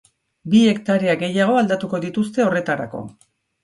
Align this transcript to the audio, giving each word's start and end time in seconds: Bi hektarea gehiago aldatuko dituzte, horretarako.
Bi 0.53 0.61
hektarea 0.69 1.15
gehiago 1.25 1.61
aldatuko 1.63 2.03
dituzte, 2.09 2.49
horretarako. 2.51 3.09